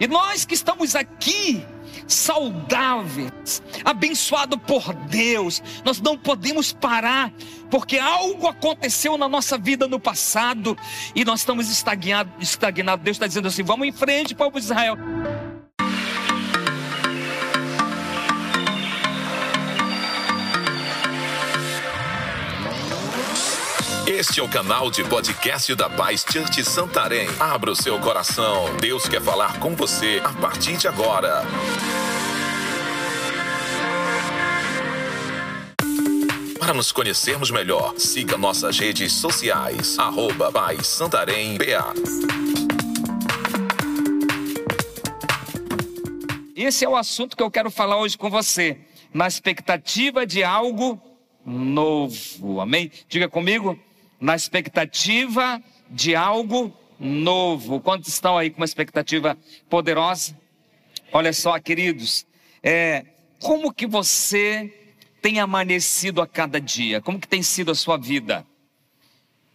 [0.00, 1.62] E nós que estamos aqui,
[2.08, 7.30] saudáveis, abençoado por Deus, nós não podemos parar,
[7.70, 10.76] porque algo aconteceu na nossa vida no passado
[11.14, 12.32] e nós estamos estagnados.
[12.40, 13.02] Estagnado.
[13.02, 14.96] Deus está dizendo assim: vamos em frente, povo de Israel.
[24.20, 27.26] Este é o canal de podcast da Paz Church Santarém.
[27.40, 28.76] Abra o seu coração.
[28.76, 31.42] Deus quer falar com você a partir de agora.
[36.58, 39.98] Para nos conhecermos melhor, siga nossas redes sociais.
[39.98, 41.94] Arroba Paz Santarém PA.
[46.54, 48.80] Esse é o assunto que eu quero falar hoje com você.
[49.14, 51.00] Na expectativa de algo
[51.42, 52.60] novo.
[52.60, 52.92] Amém?
[53.08, 53.80] Diga comigo
[54.20, 57.80] na expectativa de algo novo.
[57.80, 59.36] Quantos estão aí com uma expectativa
[59.68, 60.38] poderosa?
[61.12, 62.26] Olha só, queridos,
[62.62, 63.06] é,
[63.40, 64.72] como que você
[65.22, 67.00] tem amanhecido a cada dia?
[67.00, 68.46] Como que tem sido a sua vida?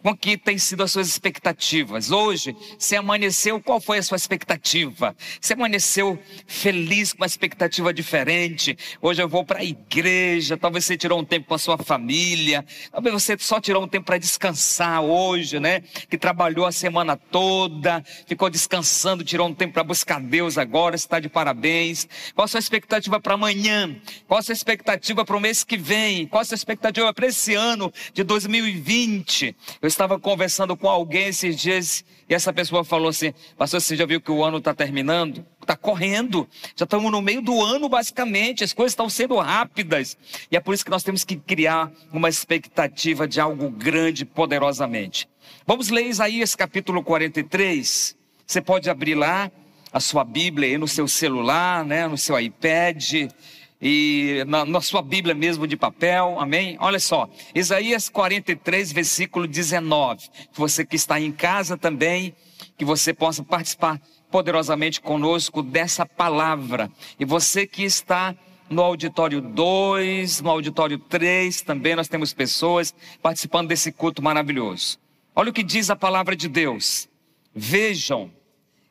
[0.05, 2.11] Com que tem sido as suas expectativas.
[2.11, 5.15] Hoje, você amanheceu, qual foi a sua expectativa?
[5.41, 8.77] Você amanheceu feliz com uma expectativa diferente.
[9.01, 12.63] Hoje eu vou para a igreja, talvez você tirou um tempo com a sua família,
[12.91, 15.81] talvez você só tirou um tempo para descansar hoje, né?
[16.07, 21.19] Que trabalhou a semana toda, ficou descansando, tirou um tempo para buscar Deus agora, está
[21.19, 22.07] de parabéns.
[22.35, 23.99] Qual a sua expectativa para amanhã?
[24.27, 26.27] Qual a sua expectativa para o mês que vem?
[26.27, 29.55] Qual a sua expectativa para esse ano de 2020?
[29.81, 34.05] Eu estava conversando com alguém esses dias e essa pessoa falou assim: Pastor, você já
[34.05, 35.45] viu que o ano está terminando?
[35.61, 40.17] Está correndo, já estamos no meio do ano, basicamente, as coisas estão sendo rápidas.
[40.51, 45.27] E é por isso que nós temos que criar uma expectativa de algo grande, poderosamente.
[45.65, 48.15] Vamos ler Isaías capítulo 43.
[48.45, 49.49] Você pode abrir lá
[49.91, 53.29] a sua Bíblia aí no seu celular, né, no seu iPad
[53.81, 56.77] e na, na, sua Bíblia mesmo de papel, amém?
[56.79, 60.29] Olha só, Isaías 43, versículo 19.
[60.53, 62.33] Você que está em casa também,
[62.77, 66.89] que você possa participar poderosamente conosco dessa palavra.
[67.19, 68.35] E você que está
[68.69, 74.97] no auditório 2, no auditório 3, também nós temos pessoas participando desse culto maravilhoso.
[75.35, 77.07] Olha o que diz a palavra de Deus.
[77.53, 78.31] Vejam,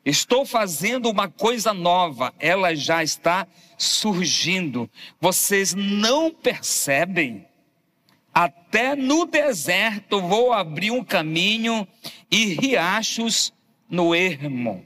[0.05, 4.87] Estou fazendo uma coisa nova, ela já está surgindo.
[5.19, 7.47] Vocês não percebem?
[8.31, 11.87] Até no deserto vou abrir um caminho
[12.29, 13.51] e riachos
[13.89, 14.85] no ermo.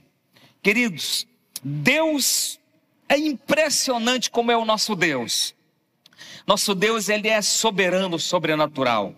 [0.62, 1.26] Queridos,
[1.62, 2.58] Deus
[3.06, 5.54] é impressionante como é o nosso Deus.
[6.46, 9.14] Nosso Deus, ele é soberano, sobrenatural.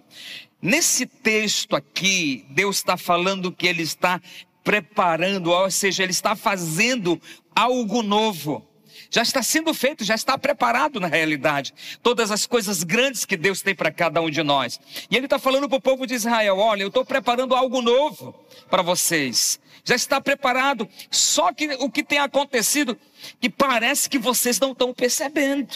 [0.61, 4.21] Nesse texto aqui, Deus está falando que ele está
[4.63, 7.21] preparando, ou seja, ele está fazendo
[7.55, 8.67] algo novo.
[9.11, 11.75] Já está sendo feito, já está preparado na realidade.
[12.03, 14.81] Todas as coisas grandes que Deus tem para cada um de nós.
[15.11, 18.35] E Ele está falando para o povo de Israel: olha, eu estou preparando algo novo
[18.71, 19.61] para vocês.
[19.85, 20.89] Já está preparado.
[21.11, 22.97] Só que o que tem acontecido,
[23.39, 25.75] que parece que vocês não estão percebendo.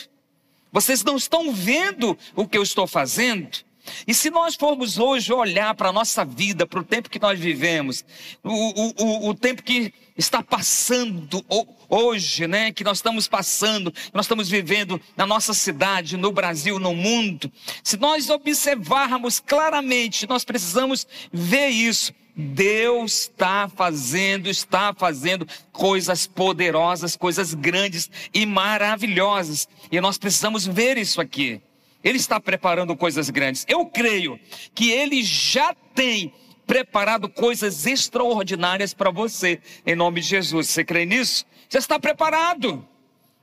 [0.72, 3.65] Vocês não estão vendo o que eu estou fazendo.
[4.06, 7.38] E se nós formos hoje olhar para a nossa vida, para o tempo que nós
[7.38, 8.04] vivemos,
[8.42, 11.44] o, o, o, tempo que está passando
[11.88, 16.94] hoje, né, que nós estamos passando, nós estamos vivendo na nossa cidade, no Brasil, no
[16.94, 17.50] mundo,
[17.82, 22.12] se nós observarmos claramente, nós precisamos ver isso.
[22.38, 29.66] Deus está fazendo, está fazendo coisas poderosas, coisas grandes e maravilhosas.
[29.90, 31.62] E nós precisamos ver isso aqui.
[32.02, 33.64] Ele está preparando coisas grandes.
[33.68, 34.38] Eu creio
[34.74, 36.32] que ele já tem
[36.66, 40.68] preparado coisas extraordinárias para você, em nome de Jesus.
[40.68, 41.46] Você crê nisso?
[41.68, 42.86] Já está preparado.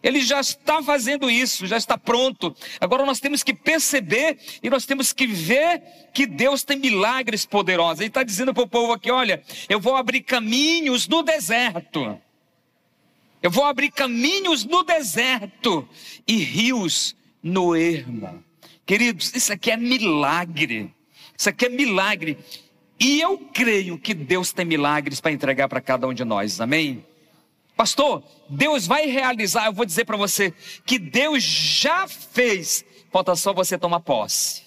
[0.04, 2.54] Ele já está fazendo isso, já está pronto.
[2.82, 5.82] Agora nós temos que perceber e nós temos que ver
[6.14, 8.02] que Deus tem milagres poderosos.
[8.02, 12.20] Ele está dizendo para o povo aqui: olha, eu vou abrir caminhos no deserto.
[13.42, 15.88] Eu vou abrir caminhos no deserto
[16.28, 18.44] e rios no ermo.
[18.86, 20.94] Queridos, isso aqui é milagre.
[21.38, 22.38] Isso aqui é milagre.
[23.00, 26.62] E eu creio que Deus tem milagres para entregar para cada um de nós.
[26.62, 27.06] Amém?
[27.76, 29.66] Pastor, Deus vai realizar.
[29.66, 30.54] Eu vou dizer para você
[30.86, 32.86] que Deus já fez.
[33.12, 34.64] Falta só você tomar posse.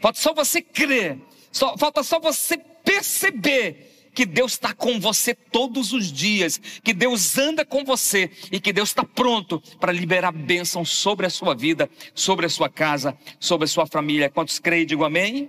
[0.00, 1.18] Falta só você crer.
[1.52, 7.38] Só, falta só você perceber que Deus está com você todos os dias, que Deus
[7.38, 11.88] anda com você e que Deus está pronto para liberar bênção sobre a sua vida,
[12.16, 14.28] sobre a sua casa, sobre a sua família.
[14.28, 15.48] Quantos creem, digo amém?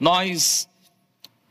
[0.00, 0.68] Nós,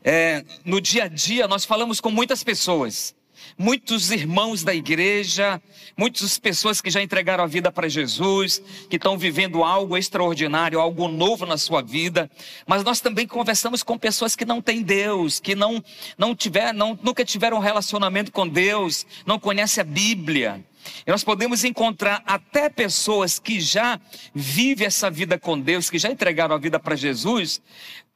[0.02, 3.16] é, no dia a dia, nós falamos com muitas pessoas
[3.58, 5.60] muitos irmãos da igreja,
[5.96, 11.08] muitas pessoas que já entregaram a vida para Jesus, que estão vivendo algo extraordinário, algo
[11.08, 12.30] novo na sua vida,
[12.66, 15.82] mas nós também conversamos com pessoas que não têm Deus, que não,
[16.18, 20.64] não, tiver, não nunca tiveram um relacionamento com Deus, não conhecem a Bíblia.
[21.06, 23.98] E nós podemos encontrar até pessoas que já
[24.34, 27.60] vivem essa vida com Deus, que já entregaram a vida para Jesus,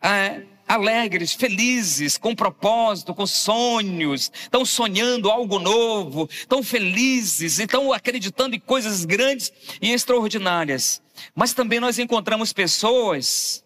[0.03, 8.55] é, alegres, felizes, com propósito, com sonhos, estão sonhando algo novo, estão felizes, estão acreditando
[8.55, 9.51] em coisas grandes
[9.81, 11.03] e extraordinárias.
[11.35, 13.65] Mas também nós encontramos pessoas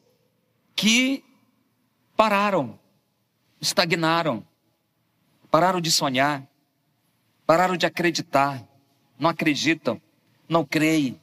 [0.76, 1.24] que
[2.16, 2.78] pararam,
[3.60, 4.46] estagnaram,
[5.50, 6.46] pararam de sonhar,
[7.44, 8.62] pararam de acreditar,
[9.18, 10.00] não acreditam,
[10.48, 11.20] não creem,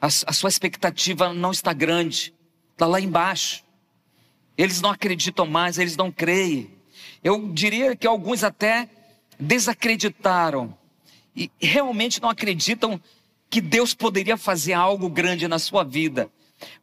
[0.00, 2.34] a, a sua expectativa não está grande,
[2.72, 3.62] está lá embaixo.
[4.60, 6.70] Eles não acreditam mais, eles não creem.
[7.24, 8.90] Eu diria que alguns até
[9.38, 10.76] desacreditaram
[11.34, 13.00] e realmente não acreditam
[13.48, 16.30] que Deus poderia fazer algo grande na sua vida.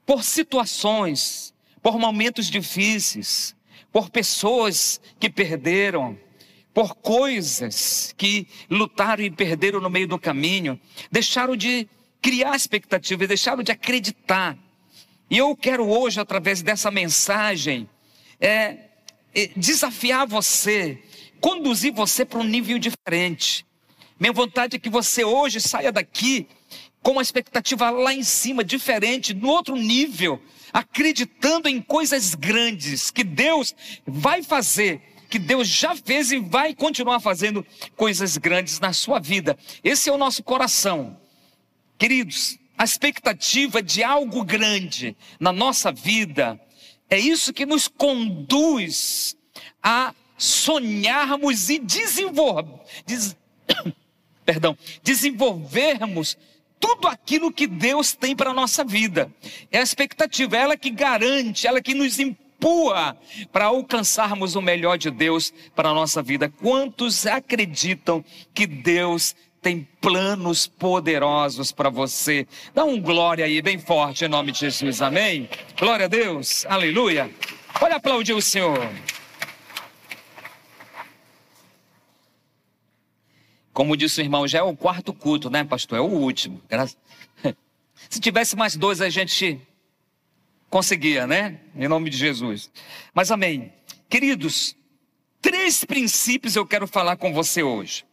[0.07, 3.55] Por situações, por momentos difíceis,
[3.91, 6.17] por pessoas que perderam,
[6.73, 10.81] por coisas que lutaram e perderam no meio do caminho,
[11.11, 11.87] deixaram de
[12.23, 14.57] criar expectativa, deixaram de acreditar.
[15.29, 17.89] E eu quero hoje, através dessa mensagem,
[18.39, 18.77] é,
[19.35, 21.01] é, desafiar você,
[21.41, 23.65] conduzir você para um nível diferente.
[24.19, 26.47] Minha vontade é que você hoje saia daqui
[27.03, 30.41] com uma expectativa lá em cima, diferente, no outro nível,
[30.73, 33.75] acreditando em coisas grandes que Deus
[34.05, 37.65] vai fazer, que Deus já fez e vai continuar fazendo
[37.95, 39.57] coisas grandes na sua vida.
[39.83, 41.17] Esse é o nosso coração.
[41.97, 46.59] Queridos, a expectativa de algo grande na nossa vida,
[47.09, 49.35] é isso que nos conduz
[49.81, 53.35] a sonharmos e desenvolver, des,
[54.45, 56.37] perdão, desenvolvermos
[56.79, 59.31] tudo aquilo que Deus tem para a nossa vida.
[59.71, 63.17] É a expectativa, é ela que garante, ela que nos empurra
[63.51, 66.49] para alcançarmos o melhor de Deus para a nossa vida.
[66.49, 69.35] Quantos acreditam que Deus
[69.67, 72.47] tem planos poderosos para você.
[72.73, 75.49] Dá um glória aí, bem forte, em nome de Jesus, amém?
[75.77, 77.29] Glória a Deus, aleluia.
[77.77, 78.89] Pode aplaudir o Senhor.
[83.73, 85.97] Como disse o irmão, já é o quarto culto, né, pastor?
[85.97, 86.61] É o último.
[88.09, 89.59] Se tivesse mais dois, a gente
[90.69, 91.59] conseguia, né?
[91.75, 92.71] Em nome de Jesus.
[93.13, 93.73] Mas amém.
[94.07, 94.77] Queridos,
[95.41, 98.06] três princípios eu quero falar com você hoje.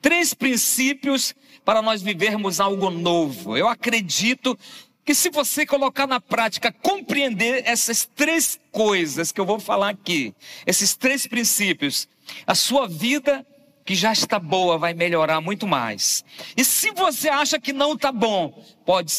[0.00, 3.56] Três princípios para nós vivermos algo novo.
[3.56, 4.58] Eu acredito
[5.04, 10.34] que se você colocar na prática, compreender essas três coisas que eu vou falar aqui,
[10.66, 12.08] esses três princípios,
[12.46, 13.44] a sua vida
[13.84, 16.24] que já está boa vai melhorar muito mais.
[16.56, 19.10] E se você acha que não está bom, pode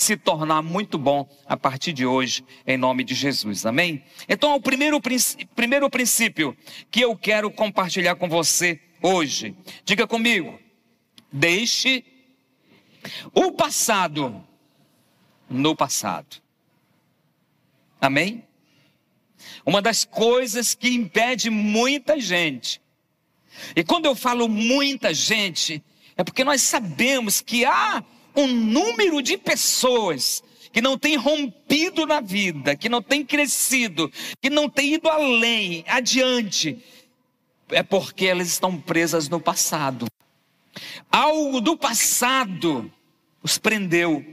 [0.00, 3.66] se tornar muito bom a partir de hoje, em nome de Jesus.
[3.66, 4.02] Amém?
[4.28, 5.00] Então, o primeiro,
[5.54, 6.56] primeiro princípio
[6.90, 9.54] que eu quero compartilhar com você hoje.
[9.84, 10.58] Diga comigo.
[11.32, 12.04] Deixe
[13.34, 14.44] o passado
[15.48, 16.36] no passado.
[18.00, 18.44] Amém?
[19.64, 22.80] Uma das coisas que impede muita gente,
[23.74, 25.82] e quando eu falo muita gente,
[26.16, 28.02] é porque nós sabemos que há
[28.36, 34.10] um número de pessoas que não tem rompido na vida, que não tem crescido,
[34.40, 36.78] que não tem ido além, adiante,
[37.70, 40.06] é porque elas estão presas no passado.
[41.10, 42.90] Algo do passado
[43.42, 44.24] os prendeu,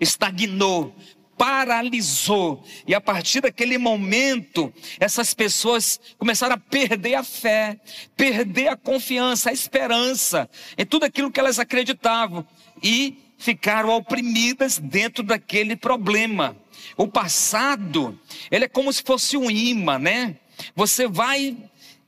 [0.00, 0.94] estagnou,
[1.36, 2.64] paralisou.
[2.86, 7.78] E a partir daquele momento, essas pessoas começaram a perder a fé,
[8.16, 10.48] perder a confiança, a esperança
[10.78, 12.46] em tudo aquilo que elas acreditavam
[12.82, 16.56] e ficaram oprimidas dentro daquele problema.
[16.96, 18.18] O passado,
[18.50, 20.36] ele é como se fosse um imã, né?
[20.74, 21.56] Você vai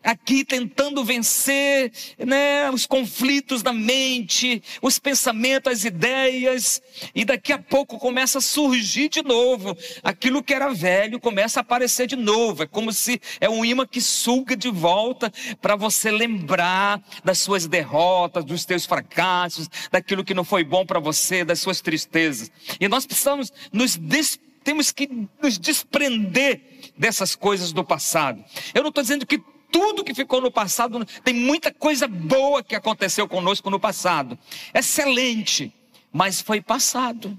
[0.06, 6.80] aqui tentando vencer né, os conflitos da mente, os pensamentos, as ideias,
[7.12, 9.76] e daqui a pouco começa a surgir de novo.
[10.04, 12.62] Aquilo que era velho começa a aparecer de novo.
[12.62, 17.66] É como se é um imã que suga de volta para você lembrar das suas
[17.66, 22.48] derrotas, dos teus fracassos, daquilo que não foi bom para você, das suas tristezas.
[22.78, 25.08] E nós precisamos nos des temos que
[25.40, 26.60] nos desprender
[26.98, 28.44] dessas coisas do passado.
[28.74, 32.74] Eu não estou dizendo que tudo que ficou no passado, tem muita coisa boa que
[32.74, 34.38] aconteceu conosco no passado.
[34.74, 35.72] Excelente,
[36.12, 37.38] mas foi passado.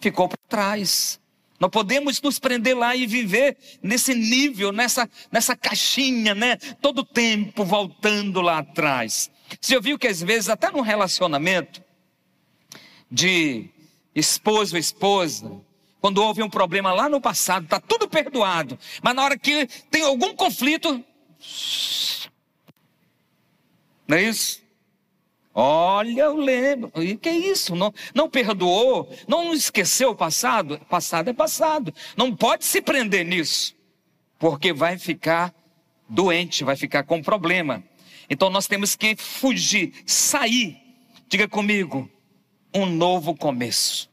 [0.00, 1.20] Ficou para trás.
[1.60, 6.56] Não podemos nos prender lá e viver nesse nível, nessa, nessa caixinha, né?
[6.80, 9.30] Todo tempo voltando lá atrás.
[9.60, 11.82] Você já viu que às vezes, até num relacionamento
[13.10, 13.68] de
[14.14, 15.60] esposo e esposa,
[16.00, 18.78] quando houve um problema lá no passado, está tudo perdoado.
[19.02, 21.04] Mas na hora que tem algum conflito.
[24.06, 24.60] Não é isso?
[25.54, 26.90] Olha, eu lembro.
[27.02, 27.76] E que é isso?
[27.76, 29.08] Não, não perdoou?
[29.28, 30.80] Não esqueceu o passado?
[30.88, 31.94] Passado é passado.
[32.16, 33.74] Não pode se prender nisso.
[34.38, 35.54] Porque vai ficar
[36.08, 37.84] doente, vai ficar com problema.
[38.28, 40.76] Então nós temos que fugir, sair.
[41.28, 42.10] Diga comigo,
[42.74, 44.09] um novo começo.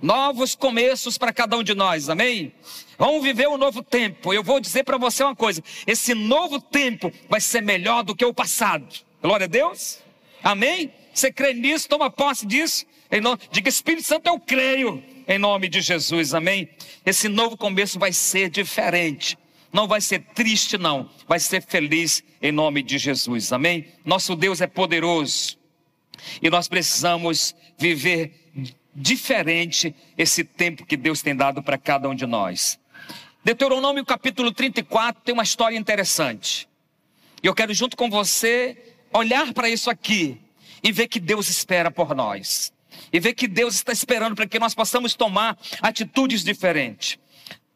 [0.00, 2.52] Novos começos para cada um de nós, amém?
[2.98, 4.32] Vamos viver um novo tempo.
[4.32, 8.24] Eu vou dizer para você uma coisa: esse novo tempo vai ser melhor do que
[8.24, 8.86] o passado.
[9.22, 9.98] Glória a Deus.
[10.42, 10.92] Amém?
[11.14, 11.88] Você crê nisso?
[11.88, 12.84] Toma posse disso?
[13.10, 15.02] Em nome, diga Espírito Santo, eu creio.
[15.26, 16.68] Em nome de Jesus, amém?
[17.04, 19.36] Esse novo começo vai ser diferente.
[19.72, 21.10] Não vai ser triste, não.
[21.26, 23.86] Vai ser feliz em nome de Jesus, amém?
[24.04, 25.58] Nosso Deus é poderoso.
[26.40, 28.45] E nós precisamos viver
[28.96, 32.80] diferente esse tempo que Deus tem dado para cada um de nós.
[33.44, 36.66] Deuteronômio capítulo 34 tem uma história interessante.
[37.42, 40.40] E eu quero, junto com você, olhar para isso aqui
[40.82, 42.72] e ver que Deus espera por nós.
[43.12, 47.18] E ver que Deus está esperando para que nós possamos tomar atitudes diferentes.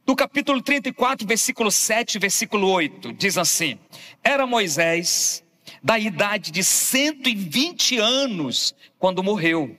[0.07, 3.79] No capítulo 34, versículo 7, versículo 8, diz assim:
[4.25, 5.45] Era Moisés
[5.83, 9.79] da idade de 120 anos quando morreu.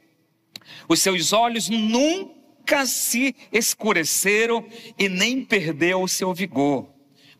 [0.91, 4.67] Os seus olhos nunca se escureceram
[4.99, 6.85] e nem perdeu o seu vigor.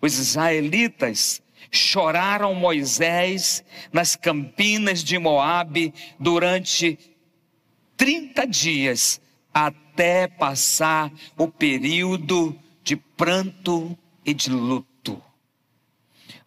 [0.01, 6.98] Os israelitas choraram Moisés nas campinas de Moabe durante
[7.98, 9.20] 30 dias
[9.53, 15.22] até passar o período de pranto e de luto.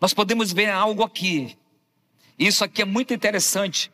[0.00, 1.54] Nós podemos ver algo aqui.
[2.38, 3.92] Isso aqui é muito interessante.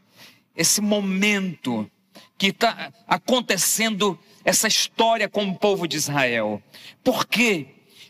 [0.54, 1.90] Esse momento
[2.36, 6.62] que está acontecendo essa história com o povo de Israel.
[7.04, 7.66] Por quê?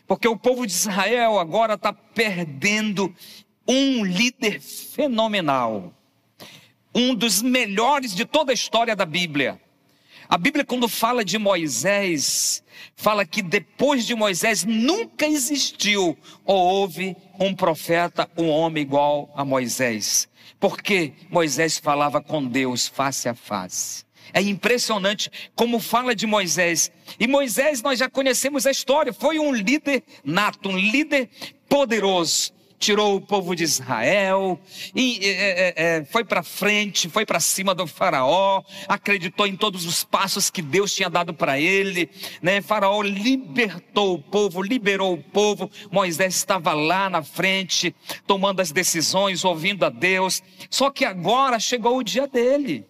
[0.07, 3.13] Porque o povo de Israel agora está perdendo
[3.67, 5.93] um líder fenomenal,
[6.93, 9.59] um dos melhores de toda a história da Bíblia.
[10.27, 12.63] A Bíblia, quando fala de Moisés,
[12.95, 19.43] fala que depois de Moisés nunca existiu ou houve um profeta, um homem igual a
[19.43, 20.29] Moisés.
[20.61, 24.05] Porque Moisés falava com Deus face a face.
[24.31, 26.91] É impressionante como fala de Moisés.
[27.19, 31.29] E Moisés, nós já conhecemos a história, foi um líder nato, um líder
[31.67, 32.53] poderoso.
[32.81, 34.59] Tirou o povo de Israel,
[34.95, 40.03] e, é, é, foi para frente, foi para cima do Faraó, acreditou em todos os
[40.03, 42.09] passos que Deus tinha dado para ele.
[42.41, 42.59] Né?
[42.59, 45.69] Faraó libertou o povo, liberou o povo.
[45.91, 47.95] Moisés estava lá na frente,
[48.25, 50.41] tomando as decisões, ouvindo a Deus.
[50.67, 52.87] Só que agora chegou o dia dele.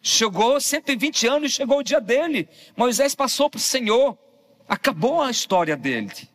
[0.00, 2.48] Chegou 120 anos, chegou o dia dele.
[2.76, 4.16] Moisés passou para o Senhor,
[4.68, 6.30] acabou a história dele.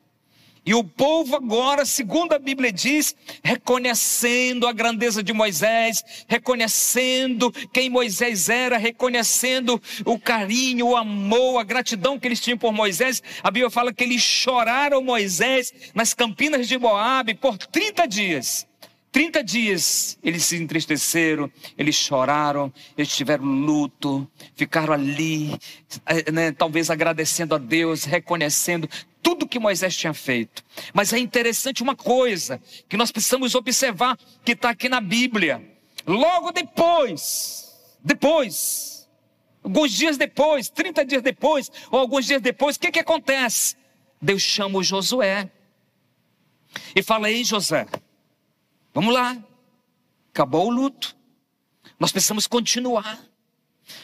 [0.65, 7.87] E o povo agora, segundo a Bíblia diz, reconhecendo a grandeza de Moisés, reconhecendo quem
[7.87, 13.21] Moisés era, reconhecendo o carinho, o amor, a gratidão que eles tinham por Moisés.
[13.43, 18.67] A Bíblia fala que eles choraram Moisés nas campinas de Moabe por 30 dias.
[19.15, 25.57] 30 dias eles se entristeceram, eles choraram, eles tiveram luto, ficaram ali,
[26.05, 28.89] eh, né, talvez agradecendo a Deus, reconhecendo
[29.25, 30.63] tudo que Moisés tinha feito.
[30.93, 35.67] Mas é interessante uma coisa que nós precisamos observar que está aqui na Bíblia.
[36.05, 39.09] Logo depois, depois,
[39.63, 43.75] alguns dias depois, 30 dias depois, ou alguns dias depois, o que, que acontece?
[44.21, 45.49] Deus chama o Josué
[46.95, 47.87] e fala: Ei, José
[48.93, 49.43] Vamos lá.
[50.29, 51.17] Acabou o luto.
[51.99, 53.19] Nós precisamos continuar.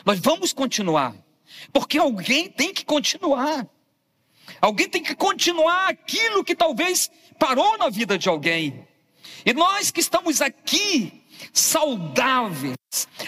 [0.04, 1.16] Nós vamos continuar.
[1.72, 3.68] Porque alguém tem que continuar.
[4.60, 8.88] Alguém tem que continuar aquilo que talvez parou na vida de alguém.
[9.46, 11.21] E nós que estamos aqui
[11.54, 12.76] saudáveis,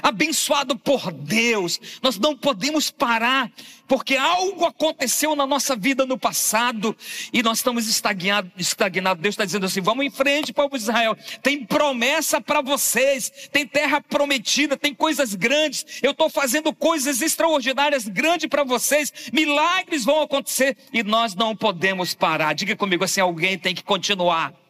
[0.02, 1.80] abençoado por Deus.
[2.02, 3.52] Nós não podemos parar,
[3.88, 6.96] porque algo aconteceu na nossa vida no passado
[7.32, 8.52] e nós estamos estagnados.
[8.58, 9.22] Estagnado.
[9.22, 11.16] Deus está dizendo assim: vamos em frente, povo de Israel.
[11.42, 15.86] Tem promessa para vocês, tem terra prometida, tem coisas grandes.
[16.02, 19.12] Eu estou fazendo coisas extraordinárias, grandes para vocês.
[19.32, 22.54] Milagres vão acontecer e nós não podemos parar.
[22.54, 24.63] Diga comigo assim: alguém tem que continuar.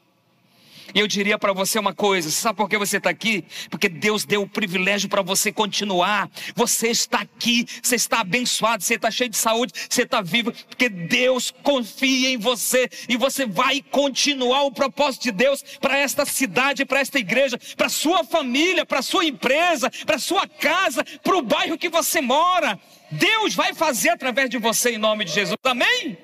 [0.93, 3.43] E eu diria para você uma coisa: sabe por que você está aqui?
[3.69, 6.29] Porque Deus deu o privilégio para você continuar.
[6.55, 10.89] Você está aqui, você está abençoado, você está cheio de saúde, você está vivo, porque
[10.89, 16.85] Deus confia em você e você vai continuar o propósito de Deus para esta cidade,
[16.85, 21.77] para esta igreja, para sua família, para sua empresa, para sua casa, para o bairro
[21.77, 22.79] que você mora.
[23.11, 25.57] Deus vai fazer através de você em nome de Jesus.
[25.63, 26.17] Amém?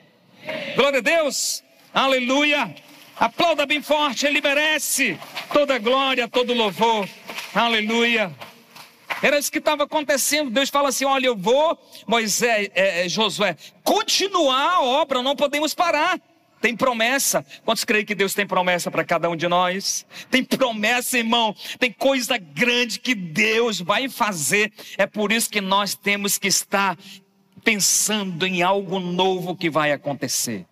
[0.75, 1.63] Glória a Deus.
[1.93, 2.88] Aleluia.
[3.19, 5.19] Aplauda bem forte, ele merece
[5.51, 7.05] toda glória, todo louvor.
[7.53, 8.33] Aleluia.
[9.21, 10.49] Era isso que estava acontecendo.
[10.49, 15.73] Deus fala assim: olha, eu vou, Moisés, é, é, Josué, continuar a obra, não podemos
[15.73, 16.17] parar.
[16.61, 17.45] Tem promessa.
[17.65, 20.05] Quantos creem que Deus tem promessa para cada um de nós?
[20.31, 21.53] Tem promessa, irmão.
[21.77, 24.71] Tem coisa grande que Deus vai fazer.
[24.97, 26.97] É por isso que nós temos que estar
[27.65, 30.65] pensando em algo novo que vai acontecer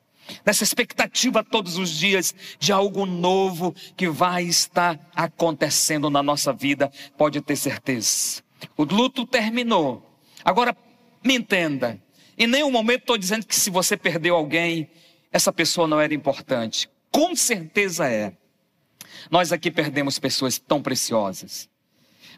[0.45, 6.91] nessa expectativa todos os dias de algo novo que vai estar acontecendo na nossa vida,
[7.17, 8.41] pode ter certeza.
[8.75, 10.03] O luto terminou.
[10.43, 10.75] Agora,
[11.23, 12.01] me entenda.
[12.37, 14.89] Em nenhum momento estou dizendo que se você perdeu alguém,
[15.31, 16.89] essa pessoa não era importante.
[17.11, 18.33] Com certeza é.
[19.29, 21.69] Nós aqui perdemos pessoas tão preciosas.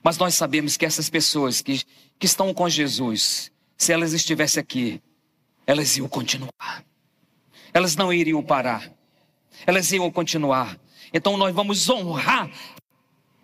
[0.03, 1.83] Mas nós sabemos que essas pessoas que,
[2.17, 5.01] que estão com Jesus, se elas estivessem aqui,
[5.67, 6.88] elas iam continuar
[7.73, 8.91] elas não iriam parar,
[9.65, 10.79] elas iam continuar.
[11.13, 12.49] Então nós vamos honrar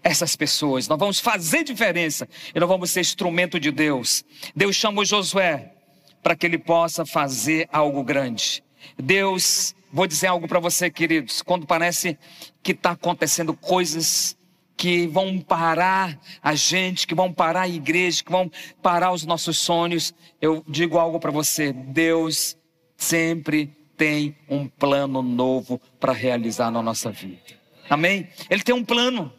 [0.03, 4.23] essas pessoas, nós vamos fazer diferença e nós vamos ser instrumento de Deus.
[4.55, 5.73] Deus chamou Josué
[6.21, 8.63] para que ele possa fazer algo grande.
[8.97, 12.17] Deus, vou dizer algo para você, queridos, quando parece
[12.61, 14.37] que está acontecendo coisas
[14.77, 18.51] que vão parar a gente, que vão parar a igreja, que vão
[18.81, 22.57] parar os nossos sonhos, eu digo algo para você: Deus
[22.97, 27.41] sempre tem um plano novo para realizar na nossa vida.
[27.89, 28.27] Amém?
[28.49, 29.31] Ele tem um plano.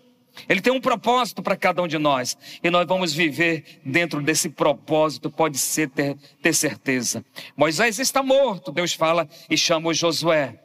[0.48, 2.36] Ele tem um propósito para cada um de nós.
[2.62, 7.24] E nós vamos viver dentro desse propósito, pode ser ter, ter certeza.
[7.56, 10.60] Moisés está morto, Deus fala e chama Josué.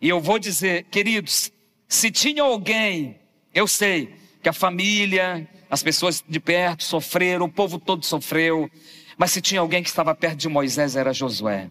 [0.00, 1.52] E eu vou dizer, queridos,
[1.86, 3.20] se tinha alguém,
[3.54, 8.70] eu sei que a família, as pessoas de perto sofreram, o povo todo sofreu,
[9.18, 11.70] mas se tinha alguém que estava perto de Moisés, era Josué.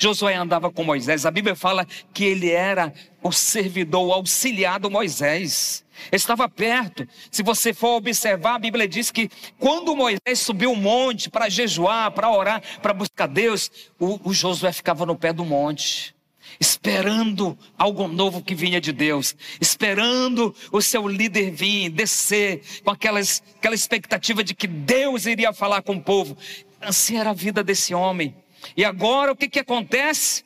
[0.00, 1.26] Josué andava com Moisés.
[1.26, 5.84] A Bíblia fala que ele era o servidor, o auxiliar do Moisés.
[6.10, 7.06] Estava perto.
[7.30, 12.10] Se você for observar, a Bíblia diz que quando Moisés subiu o monte para jejuar,
[12.10, 16.14] para orar, para buscar Deus, o, o Josué ficava no pé do monte
[16.60, 23.42] esperando algo novo que vinha de Deus, esperando o seu líder vir, descer, com aquelas,
[23.56, 26.36] aquela expectativa de que Deus iria falar com o povo.
[26.80, 28.34] Assim era a vida desse homem.
[28.76, 30.44] E agora o que, que acontece?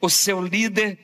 [0.00, 0.98] O seu líder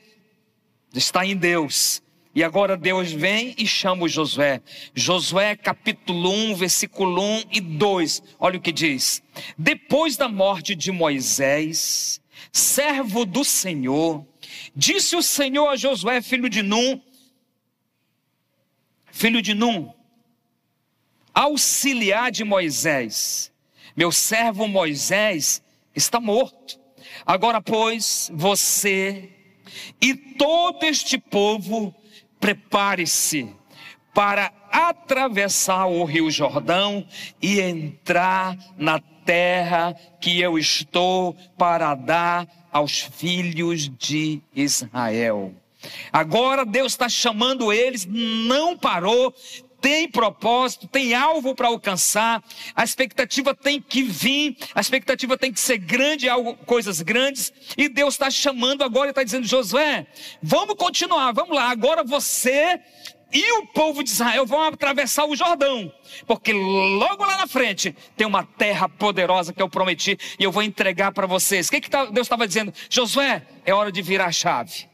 [0.93, 2.01] está em Deus.
[2.35, 4.61] E agora Deus vem e chama o Josué.
[4.95, 8.23] Josué capítulo 1, versículo 1 e 2.
[8.39, 9.21] Olha o que diz.
[9.55, 12.19] Depois da morte de Moisés,
[12.51, 14.25] servo do Senhor,
[14.75, 16.99] disse o Senhor a Josué, filho de Num,
[19.11, 19.93] filho de Num,
[21.33, 23.51] auxiliar de Moisés.
[23.95, 25.62] Meu servo Moisés
[25.95, 26.79] está morto.
[27.25, 29.29] Agora, pois, você
[30.01, 31.93] e todo este povo,
[32.39, 33.49] prepare-se
[34.13, 37.05] para atravessar o Rio Jordão
[37.41, 45.53] e entrar na terra que eu estou para dar aos filhos de Israel.
[46.11, 49.33] Agora Deus está chamando eles, não parou,
[49.83, 52.41] tem propósito, tem alvo para alcançar,
[52.73, 57.89] a expectativa tem que vir, a expectativa tem que ser grande, algo, coisas grandes, e
[57.89, 60.07] Deus está chamando agora e está dizendo: Josué,
[60.41, 62.79] vamos continuar, vamos lá, agora você
[63.29, 65.91] e o povo de Israel vão atravessar o Jordão,
[66.25, 70.63] porque logo lá na frente tem uma terra poderosa que eu prometi e eu vou
[70.63, 71.67] entregar para vocês.
[71.67, 72.73] O que, que tá, Deus estava dizendo?
[72.89, 74.87] Josué, é hora de virar a chave.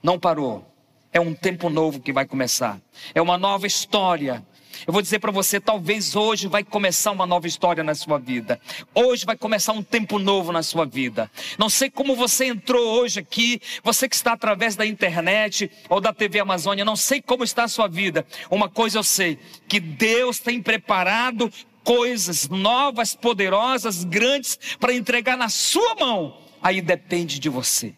[0.00, 0.71] Não parou.
[1.12, 2.80] É um tempo novo que vai começar.
[3.14, 4.42] É uma nova história.
[4.86, 8.58] Eu vou dizer para você, talvez hoje vai começar uma nova história na sua vida.
[8.94, 11.30] Hoje vai começar um tempo novo na sua vida.
[11.58, 16.14] Não sei como você entrou hoje aqui, você que está através da internet ou da
[16.14, 18.26] TV Amazônia, não sei como está a sua vida.
[18.50, 21.52] Uma coisa eu sei, que Deus tem preparado
[21.84, 26.38] coisas novas, poderosas, grandes para entregar na sua mão.
[26.62, 27.94] Aí depende de você.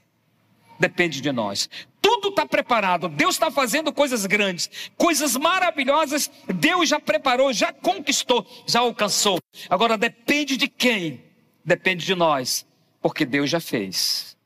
[0.80, 1.70] Depende de nós
[2.04, 3.08] tudo está preparado.
[3.08, 6.30] Deus está fazendo coisas grandes, coisas maravilhosas.
[6.54, 9.38] Deus já preparou, já conquistou, já alcançou.
[9.70, 11.24] Agora depende de quem?
[11.64, 12.66] Depende de nós,
[13.00, 14.36] porque Deus já fez.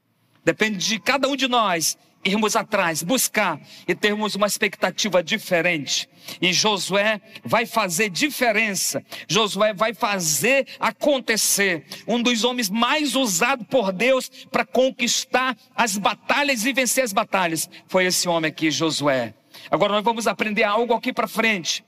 [0.45, 6.09] Depende de cada um de nós irmos atrás, buscar e termos uma expectativa diferente.
[6.41, 9.05] E Josué vai fazer diferença.
[9.29, 11.87] Josué vai fazer acontecer.
[12.07, 17.69] Um dos homens mais usados por Deus para conquistar as batalhas e vencer as batalhas
[17.87, 19.35] foi esse homem aqui, Josué.
[19.71, 21.85] Agora nós vamos aprender algo aqui para frente.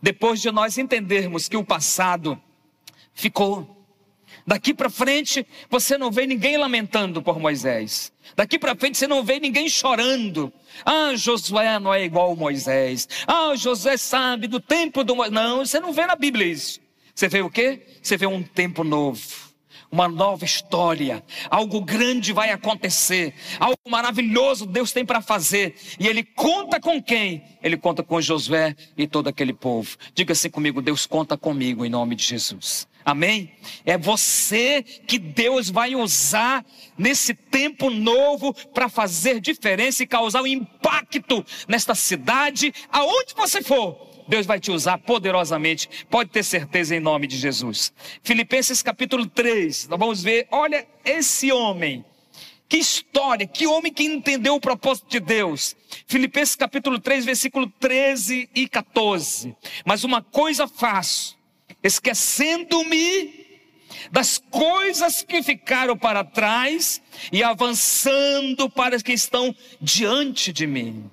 [0.00, 2.40] Depois de nós entendermos que o passado
[3.14, 3.75] ficou.
[4.46, 8.12] Daqui para frente, você não vê ninguém lamentando por Moisés.
[8.36, 10.52] Daqui para frente, você não vê ninguém chorando.
[10.84, 13.08] Ah, Josué não é igual Moisés.
[13.26, 15.34] Ah, Josué sabe do tempo do Moisés.
[15.34, 16.80] Não, você não vê na Bíblia isso.
[17.12, 17.82] Você vê o quê?
[18.00, 19.46] Você vê um tempo novo
[19.90, 26.22] uma nova história, algo grande vai acontecer, algo maravilhoso Deus tem para fazer, e Ele
[26.22, 27.42] conta com quem?
[27.62, 29.96] Ele conta com Josué e todo aquele povo.
[30.14, 32.86] Diga assim comigo: Deus conta comigo em nome de Jesus.
[33.06, 33.52] Amém?
[33.84, 36.66] É você que Deus vai usar
[36.98, 43.96] nesse tempo novo para fazer diferença e causar um impacto nesta cidade, aonde você for.
[44.26, 47.92] Deus vai te usar poderosamente, pode ter certeza em nome de Jesus.
[48.24, 52.04] Filipenses capítulo 3, nós vamos ver, olha esse homem.
[52.68, 55.76] Que história, que homem que entendeu o propósito de Deus.
[56.08, 59.54] Filipenses capítulo 3, versículo 13 e 14.
[59.84, 61.35] Mas uma coisa faço,
[61.82, 63.46] esquecendo-me
[64.10, 67.00] das coisas que ficaram para trás
[67.32, 71.10] e avançando para as que estão diante de mim.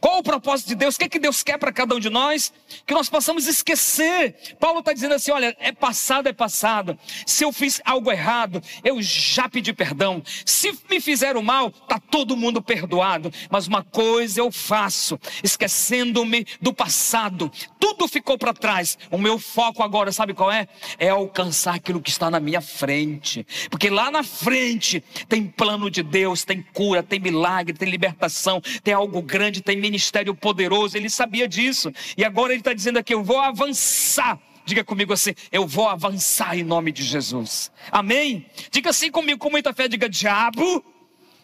[0.00, 0.94] Qual o propósito de Deus?
[0.94, 2.52] O que, é que Deus quer para cada um de nós?
[2.86, 4.34] Que nós possamos esquecer.
[4.60, 6.96] Paulo está dizendo assim: olha, é passado, é passado.
[7.26, 10.22] Se eu fiz algo errado, eu já pedi perdão.
[10.44, 13.32] Se me fizeram mal, está todo mundo perdoado.
[13.50, 17.50] Mas uma coisa eu faço, esquecendo-me do passado.
[17.80, 18.96] Tudo ficou para trás.
[19.10, 20.68] O meu foco agora, sabe qual é?
[20.98, 23.44] É alcançar aquilo que está na minha frente.
[23.68, 28.94] Porque lá na frente tem plano de Deus, tem cura, tem milagre, tem libertação, tem
[28.94, 31.92] algo grande, tem ministério poderoso, ele sabia disso.
[32.16, 34.38] E agora ele está dizendo aqui: eu vou avançar.
[34.64, 37.72] Diga comigo assim: eu vou avançar em nome de Jesus.
[37.90, 38.46] Amém?
[38.70, 40.84] Diga assim comigo com muita fé: diga, diabo,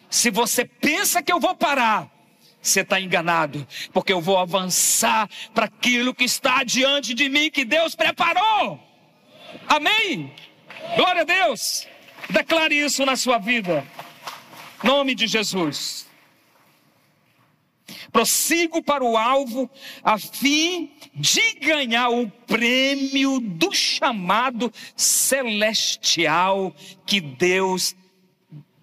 [0.09, 2.09] se você pensa que eu vou parar,
[2.61, 7.65] você está enganado, porque eu vou avançar para aquilo que está diante de mim, que
[7.65, 8.79] Deus preparou.
[9.67, 10.31] Amém?
[10.95, 11.87] Glória a Deus.
[12.29, 13.85] Declare isso na sua vida.
[14.83, 16.04] Nome de Jesus.
[18.15, 19.69] Prossigo para o alvo
[20.01, 26.73] a fim de ganhar o prêmio do chamado celestial
[27.05, 27.93] que Deus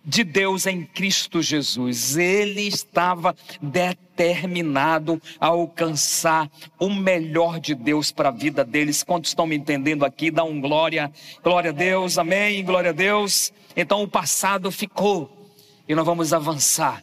[0.05, 2.19] de Deus em Cristo Jesus.
[2.19, 9.03] Ele estava determinado a alcançar o melhor de Deus para a vida deles.
[9.03, 10.31] Quantos estão me entendendo aqui?
[10.31, 11.11] Dá um glória,
[11.43, 13.51] glória a Deus, amém, glória a Deus.
[13.75, 15.51] Então o passado ficou
[15.89, 17.03] e nós vamos avançar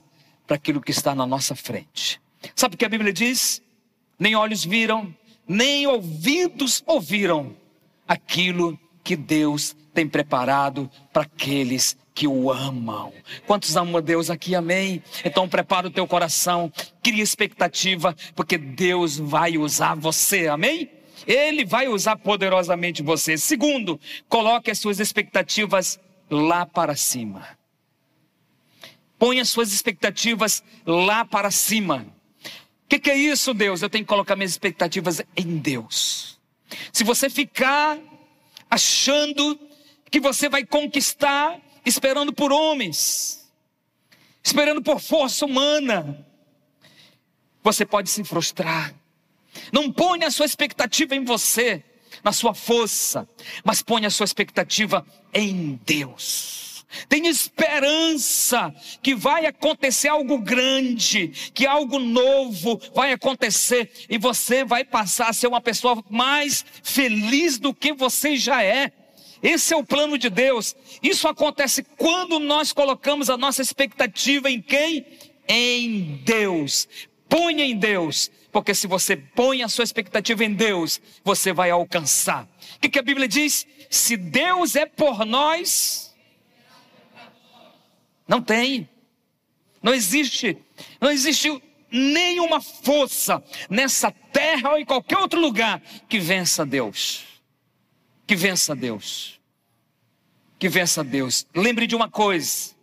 [0.50, 2.20] para aquilo que está na nossa frente.
[2.56, 3.62] Sabe o que a Bíblia diz?
[4.18, 5.16] Nem olhos viram,
[5.48, 7.56] nem ouvidos ouviram
[8.08, 13.14] aquilo que Deus tem preparado para aqueles que o amam.
[13.46, 14.56] Quantos amam a Deus aqui?
[14.56, 15.04] Amém.
[15.24, 20.48] Então prepara o teu coração, cria expectativa, porque Deus vai usar você.
[20.48, 20.90] Amém?
[21.28, 23.38] Ele vai usar poderosamente você.
[23.38, 27.59] Segundo, coloque as suas expectativas lá para cima.
[29.20, 32.08] Põe as suas expectativas lá para cima.
[32.86, 33.82] O que, que é isso, Deus?
[33.82, 36.40] Eu tenho que colocar minhas expectativas em Deus.
[36.92, 38.00] Se você ficar
[38.70, 39.60] achando
[40.10, 43.52] que você vai conquistar esperando por homens,
[44.44, 46.26] esperando por força humana,
[47.64, 48.96] você pode se frustrar.
[49.72, 51.84] Não ponha a sua expectativa em você,
[52.24, 53.28] na sua força,
[53.64, 56.69] mas ponha a sua expectativa em Deus.
[57.08, 64.84] Tem esperança que vai acontecer algo grande, que algo novo vai acontecer e você vai
[64.84, 68.92] passar a ser uma pessoa mais feliz do que você já é.
[69.42, 70.76] Esse é o plano de Deus.
[71.02, 75.06] Isso acontece quando nós colocamos a nossa expectativa em quem?
[75.48, 76.88] Em Deus.
[77.30, 82.50] Ponha em Deus, porque se você põe a sua expectativa em Deus, você vai alcançar.
[82.76, 83.68] O que, que a Bíblia diz?
[83.90, 86.09] Se Deus é por nós,
[88.30, 88.88] não tem.
[89.82, 90.56] Não existe.
[91.02, 91.62] Não existe
[91.92, 97.26] nenhuma força nessa terra ou em qualquer outro lugar que vença Deus.
[98.28, 99.40] Que vença Deus.
[100.60, 101.48] Que vença Deus.
[101.56, 102.78] Lembre de uma coisa.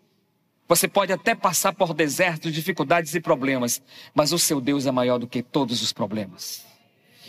[0.67, 3.81] Você pode até passar por desertos, dificuldades e problemas,
[4.13, 6.67] mas o seu Deus é maior do que todos os problemas.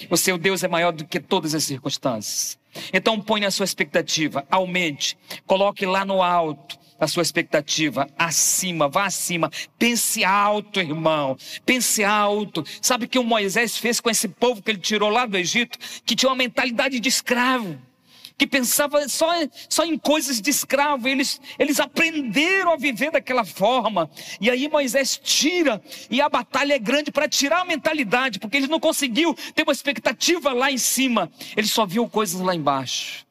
[0.09, 2.57] O seu Deus é maior do que todas as circunstâncias.
[2.91, 9.05] Então ponha a sua expectativa, aumente, coloque lá no alto, a sua expectativa acima, vá
[9.05, 9.51] acima.
[9.77, 11.37] Pense alto, irmão.
[11.65, 12.63] Pense alto.
[12.81, 15.77] Sabe o que o Moisés fez com esse povo que ele tirou lá do Egito?
[16.05, 17.77] Que tinha uma mentalidade de escravo
[18.37, 19.33] que pensava só,
[19.67, 24.09] só em coisas de escravo, eles, eles aprenderam a viver daquela forma.
[24.39, 28.67] E aí Moisés tira, e a batalha é grande para tirar a mentalidade, porque ele
[28.67, 33.25] não conseguiu ter uma expectativa lá em cima, ele só viu coisas lá embaixo.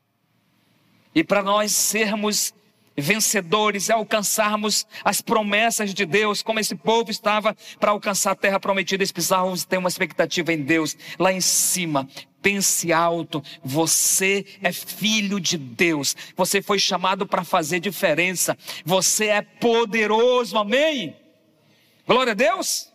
[1.15, 2.53] E para nós sermos
[2.97, 8.59] vencedores, e alcançarmos as promessas de Deus, como esse povo estava para alcançar a terra
[8.59, 12.09] prometida, eles precisavam ter uma expectativa em Deus, lá em cima.
[12.41, 19.43] Pense alto, você é filho de Deus, você foi chamado para fazer diferença, você é
[19.43, 21.17] poderoso, amém?
[22.07, 22.93] Glória a Deus?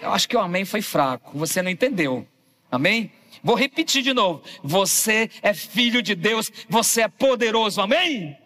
[0.00, 2.26] Eu acho que o amém foi fraco, você não entendeu,
[2.72, 3.12] amém?
[3.42, 8.36] Vou repetir de novo: você é filho de Deus, você é poderoso, amém?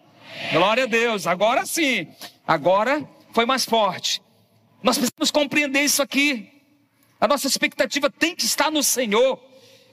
[0.51, 1.27] Glória a Deus.
[1.27, 2.07] Agora sim.
[2.47, 4.21] Agora foi mais forte.
[4.81, 6.51] Nós precisamos compreender isso aqui.
[7.19, 9.39] A nossa expectativa tem que estar no Senhor.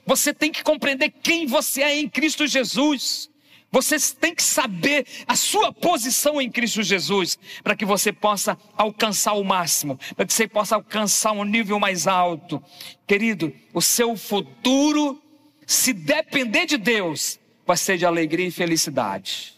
[0.05, 3.29] Você tem que compreender quem você é em Cristo Jesus.
[3.71, 9.33] Você tem que saber a sua posição em Cristo Jesus, para que você possa alcançar
[9.33, 12.63] o máximo, para que você possa alcançar um nível mais alto.
[13.07, 15.19] Querido, o seu futuro,
[15.65, 19.55] se depender de Deus, vai ser de alegria e felicidade.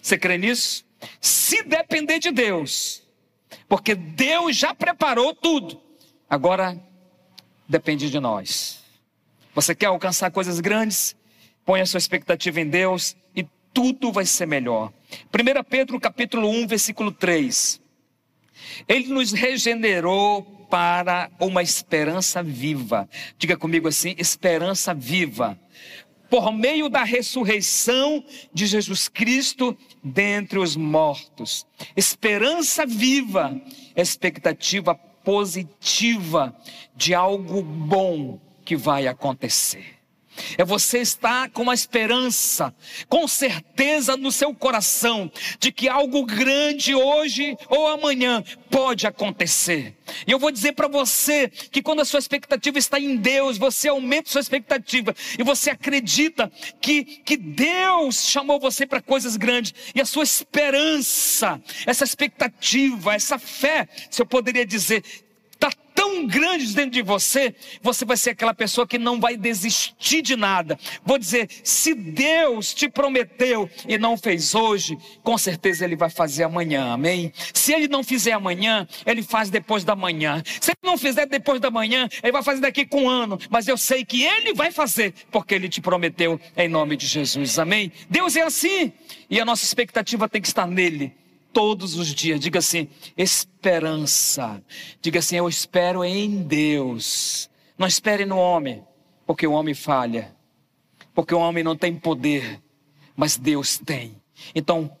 [0.00, 0.84] Você crê nisso?
[1.20, 3.02] Se depender de Deus,
[3.68, 5.80] porque Deus já preparou tudo,
[6.28, 6.78] agora
[7.68, 8.82] depende de nós.
[9.54, 11.16] Você quer alcançar coisas grandes?
[11.64, 14.92] Põe a sua expectativa em Deus e tudo vai ser melhor.
[15.32, 17.80] 1 Pedro capítulo 1, versículo 3.
[18.88, 23.08] Ele nos regenerou para uma esperança viva.
[23.36, 25.58] Diga comigo assim: esperança viva
[26.30, 31.66] por meio da ressurreição de Jesus Cristo dentre os mortos.
[31.96, 33.60] Esperança viva,
[33.94, 36.56] expectativa positiva
[36.96, 39.99] de algo bom que vai acontecer.
[40.56, 42.74] É você estar com uma esperança,
[43.08, 49.96] com certeza no seu coração, de que algo grande hoje ou amanhã pode acontecer.
[50.26, 53.88] E eu vou dizer para você que quando a sua expectativa está em Deus, você
[53.88, 60.00] aumenta sua expectativa e você acredita que, que Deus chamou você para coisas grandes e
[60.00, 65.02] a sua esperança, essa expectativa, essa fé, se eu poderia dizer,
[66.00, 70.34] tão grandes dentro de você, você vai ser aquela pessoa que não vai desistir de
[70.34, 70.78] nada.
[71.04, 76.44] Vou dizer, se Deus te prometeu e não fez hoje, com certeza Ele vai fazer
[76.44, 77.32] amanhã, amém?
[77.52, 80.42] Se Ele não fizer amanhã, Ele faz depois da manhã.
[80.60, 83.38] Se Ele não fizer depois da manhã, Ele vai fazer daqui com um ano.
[83.50, 87.58] Mas eu sei que Ele vai fazer, porque Ele te prometeu em nome de Jesus,
[87.58, 87.92] amém?
[88.08, 88.92] Deus é assim,
[89.28, 91.20] e a nossa expectativa tem que estar nele
[91.52, 92.40] todos os dias.
[92.40, 94.62] Diga assim: esperança.
[95.00, 97.50] Diga assim: eu espero em Deus.
[97.78, 98.84] Não espere no homem,
[99.26, 100.36] porque o homem falha.
[101.14, 102.60] Porque o homem não tem poder,
[103.16, 104.20] mas Deus tem.
[104.54, 104.96] Então,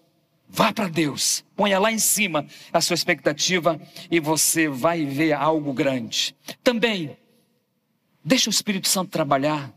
[0.48, 1.44] vá para Deus.
[1.54, 6.34] Ponha lá em cima a sua expectativa e você vai ver algo grande.
[6.62, 7.16] Também,
[8.24, 9.72] deixa o Espírito Santo trabalhar.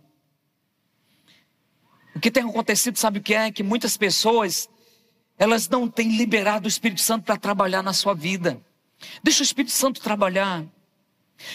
[2.16, 3.52] O que tem acontecido, sabe o que é?
[3.52, 4.70] Que muitas pessoas
[5.44, 8.62] elas não têm liberado o Espírito Santo para trabalhar na sua vida.
[9.22, 10.64] Deixa o Espírito Santo trabalhar.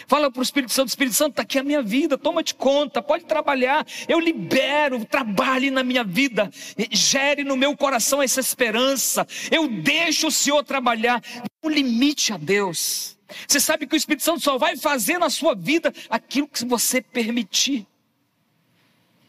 [0.07, 3.01] Fala para o Espírito Santo, Espírito Santo, está aqui a minha vida, toma de conta,
[3.01, 3.87] pode trabalhar.
[4.07, 6.51] Eu libero, trabalhe na minha vida,
[6.91, 9.27] gere no meu coração essa esperança.
[9.51, 11.23] Eu deixo o Senhor trabalhar.
[11.63, 13.17] Não limite a Deus.
[13.47, 17.01] Você sabe que o Espírito Santo só vai fazer na sua vida aquilo que você
[17.01, 17.87] permitir.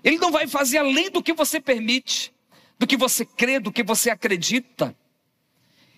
[0.04, 2.34] Ele não vai fazer além do que você permite
[2.79, 4.95] do que você crê, do que você acredita.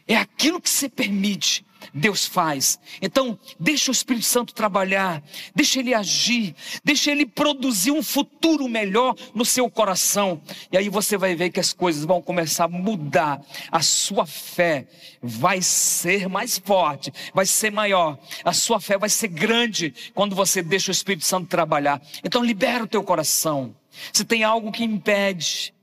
[0.07, 1.63] É aquilo que você permite,
[1.93, 2.79] Deus faz.
[3.01, 5.23] Então, deixa o Espírito Santo trabalhar,
[5.55, 10.41] deixa ele agir, deixa ele produzir um futuro melhor no seu coração.
[10.71, 13.41] E aí você vai ver que as coisas vão começar a mudar.
[13.71, 14.87] A sua fé
[15.21, 18.17] vai ser mais forte, vai ser maior.
[18.43, 22.01] A sua fé vai ser grande quando você deixa o Espírito Santo trabalhar.
[22.23, 23.75] Então, libera o teu coração.
[24.11, 25.73] Se tem algo que impede,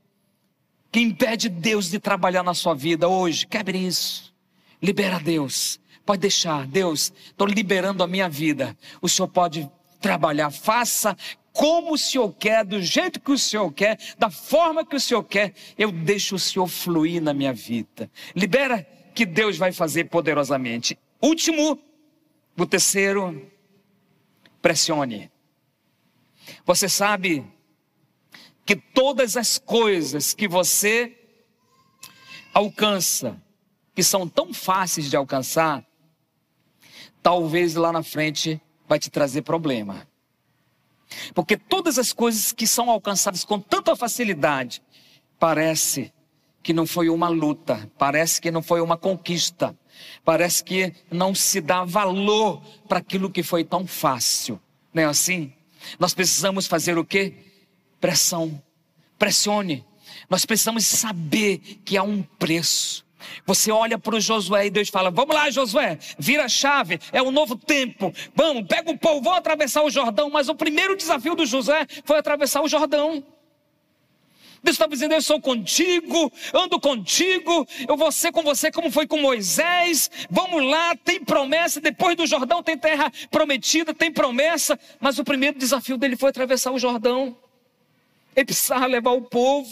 [0.91, 4.33] que impede Deus de trabalhar na sua vida hoje, quebre isso.
[4.81, 5.79] Libera Deus.
[6.05, 8.75] Pode deixar, Deus, estou liberando a minha vida.
[9.01, 9.69] O Senhor pode
[10.01, 10.49] trabalhar.
[10.49, 11.15] Faça
[11.53, 15.23] como o Senhor quer, do jeito que o Senhor quer, da forma que o Senhor
[15.23, 15.53] quer.
[15.77, 18.09] Eu deixo o Senhor fluir na minha vida.
[18.35, 18.81] Libera
[19.13, 20.97] que Deus vai fazer poderosamente.
[21.21, 21.77] Último,
[22.57, 23.45] o terceiro,
[24.61, 25.29] pressione.
[26.65, 27.45] Você sabe
[28.69, 31.17] que todas as coisas que você
[32.53, 33.35] alcança,
[33.95, 35.83] que são tão fáceis de alcançar,
[37.23, 40.07] talvez lá na frente vai te trazer problema.
[41.33, 44.83] Porque todas as coisas que são alcançadas com tanta facilidade,
[45.39, 46.13] parece
[46.61, 49.75] que não foi uma luta, parece que não foi uma conquista,
[50.23, 54.61] parece que não se dá valor para aquilo que foi tão fácil.
[54.93, 55.51] Não é assim?
[55.97, 57.48] Nós precisamos fazer o quê?
[57.99, 58.61] Pressão.
[59.17, 59.85] Pressione.
[60.29, 63.05] Nós precisamos saber que há um preço.
[63.45, 67.21] Você olha para o Josué e Deus fala: Vamos lá, Josué, vira a chave, é
[67.21, 68.13] um novo tempo.
[68.33, 70.29] Vamos, pega o povo, vamos atravessar o Jordão.
[70.29, 73.23] Mas o primeiro desafio do Josué foi atravessar o Jordão.
[74.63, 79.07] Deus está dizendo: Eu sou contigo, ando contigo, eu vou ser com você como foi
[79.07, 80.09] com Moisés.
[80.29, 81.81] Vamos lá, tem promessa.
[81.81, 84.79] Depois do Jordão tem terra prometida, tem promessa.
[84.99, 87.37] Mas o primeiro desafio dele foi atravessar o Jordão.
[88.39, 89.69] Ele precisava levar o povo.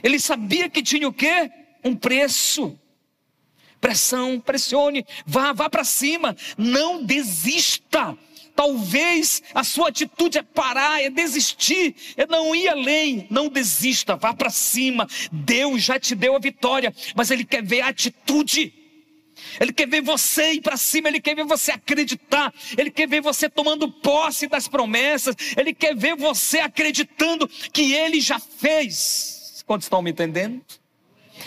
[0.00, 1.50] Ele sabia que tinha o quê?
[1.82, 2.78] Um preço.
[3.80, 8.16] Pressão, pressione, vá, vá para cima, não desista.
[8.54, 13.26] Talvez a sua atitude é parar, é desistir, é não ir além.
[13.28, 15.08] Não desista, vá para cima.
[15.32, 18.72] Deus já te deu a vitória, mas Ele quer ver a atitude.
[19.60, 23.20] Ele quer ver você ir para cima, Ele quer ver você acreditar, Ele quer ver
[23.20, 29.62] você tomando posse das promessas, Ele quer ver você acreditando que Ele já fez.
[29.66, 30.62] Quantos estão me entendendo?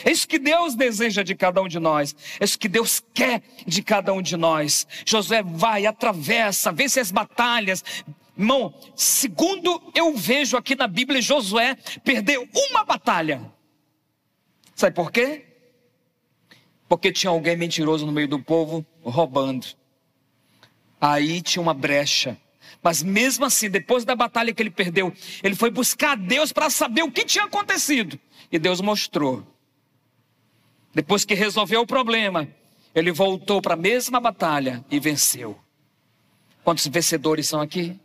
[0.03, 2.15] É isso que Deus deseja de cada um de nós.
[2.39, 4.87] É isso que Deus quer de cada um de nós.
[5.05, 7.83] Josué vai, atravessa, vence as batalhas.
[8.37, 13.41] Irmão, segundo eu vejo aqui na Bíblia, Josué perdeu uma batalha.
[14.75, 15.44] Sabe por quê?
[16.87, 19.65] Porque tinha alguém mentiroso no meio do povo roubando.
[20.99, 22.37] Aí tinha uma brecha.
[22.81, 25.11] Mas mesmo assim, depois da batalha que ele perdeu,
[25.43, 28.19] ele foi buscar Deus para saber o que tinha acontecido.
[28.51, 29.45] E Deus mostrou.
[30.93, 32.47] Depois que resolveu o problema,
[32.93, 35.59] ele voltou para a mesma batalha e venceu.
[36.63, 37.99] Quantos vencedores são aqui?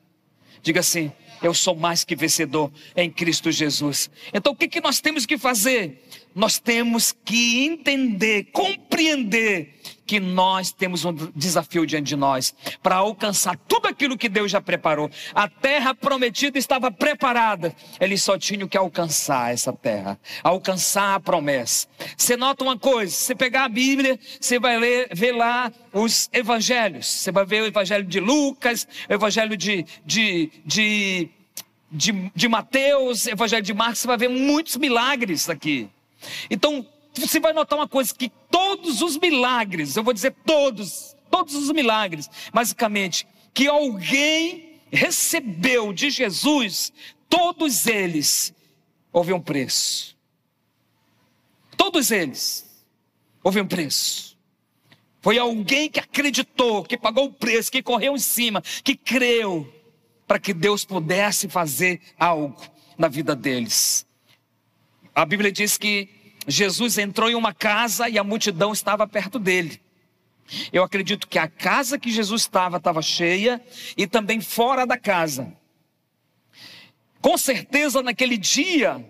[0.63, 4.11] Diga assim: eu sou mais que vencedor em Cristo Jesus.
[4.33, 6.05] Então o que, que nós temos que fazer?
[6.35, 9.75] Nós temos que entender, compreender
[10.11, 14.61] que nós temos um desafio diante de nós para alcançar tudo aquilo que Deus já
[14.61, 15.09] preparou.
[15.33, 21.87] A terra prometida estava preparada, eles só tinham que alcançar essa terra, alcançar a promessa.
[22.17, 27.07] Você nota uma coisa: você pegar a Bíblia, você vai ler, ver lá os evangelhos,
[27.07, 31.29] você vai ver o evangelho de Lucas, o evangelho de, de, de,
[31.89, 35.89] de, de Mateus, evangelho de Marcos, você vai ver muitos milagres aqui.
[36.51, 41.55] Então, você vai notar uma coisa: que todos os milagres, eu vou dizer todos, todos
[41.55, 46.93] os milagres, basicamente, que alguém recebeu de Jesus,
[47.29, 48.53] todos eles
[49.13, 50.17] houve um preço.
[51.77, 52.85] Todos eles
[53.43, 54.37] houve um preço.
[55.23, 59.71] Foi alguém que acreditou, que pagou o preço, que correu em cima, que creu,
[60.27, 62.61] para que Deus pudesse fazer algo
[62.97, 64.07] na vida deles.
[65.15, 66.09] A Bíblia diz que
[66.47, 69.81] Jesus entrou em uma casa e a multidão estava perto dele.
[70.73, 73.63] Eu acredito que a casa que Jesus estava estava cheia
[73.97, 75.53] e também fora da casa.
[77.21, 79.05] Com certeza naquele dia,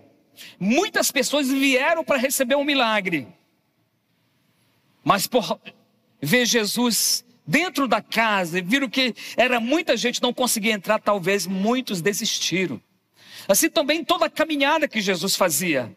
[0.59, 3.27] muitas pessoas vieram para receber um milagre.
[5.03, 5.59] Mas por
[6.21, 11.47] ver Jesus dentro da casa e viram que era muita gente não conseguia entrar, talvez
[11.47, 12.79] muitos desistiram.
[13.47, 15.95] Assim também toda a caminhada que Jesus fazia.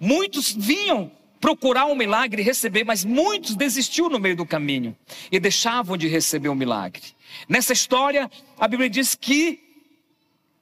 [0.00, 4.96] Muitos vinham procurar um milagre e receber, mas muitos desistiam no meio do caminho
[5.30, 7.02] e deixavam de receber o um milagre.
[7.48, 9.60] Nessa história, a Bíblia diz que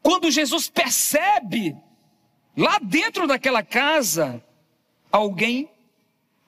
[0.03, 1.77] quando Jesus percebe
[2.57, 4.42] lá dentro daquela casa
[5.11, 5.68] alguém